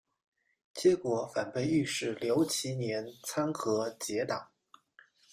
[0.73, 4.47] 结果反被御史刘其年参劾结党。